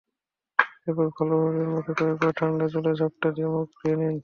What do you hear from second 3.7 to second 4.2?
ধুয়ে নিন।